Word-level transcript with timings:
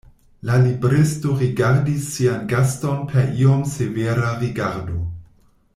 La 0.49 0.55
libristo 0.61 1.33
rigardis 1.41 2.07
sian 2.15 2.49
gaston 2.53 3.05
per 3.13 3.29
iom 3.43 3.61
severa 3.77 4.33
rigardo. 4.45 4.99